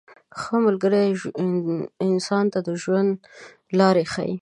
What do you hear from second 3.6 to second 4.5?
لاره ښیي.